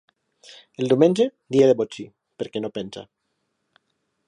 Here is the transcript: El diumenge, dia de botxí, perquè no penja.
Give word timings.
El 0.83 0.89
diumenge, 0.93 1.27
dia 1.57 1.67
de 1.73 1.77
botxí, 1.83 2.07
perquè 2.43 2.65
no 2.65 2.75
penja. 2.79 3.07